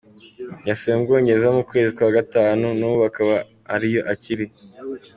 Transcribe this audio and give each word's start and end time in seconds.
Yasubiye 0.67 0.93
mu 0.95 1.03
Bwongereza 1.05 1.47
mu 1.55 1.63
kwezi 1.69 1.91
kwa 1.97 2.09
gatanu, 2.17 2.65
nubu 2.79 3.01
akaba 3.09 3.35
ariyo 3.73 4.01
akiri. 4.13 4.45